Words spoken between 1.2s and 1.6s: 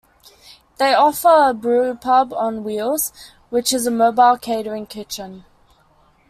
a